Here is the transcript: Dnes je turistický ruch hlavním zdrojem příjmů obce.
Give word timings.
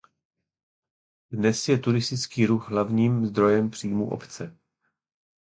Dnes 1.31 1.69
je 1.69 1.77
turistický 1.77 2.45
ruch 2.45 2.69
hlavním 2.69 3.25
zdrojem 3.25 3.69
příjmů 3.69 4.09
obce. 4.09 4.57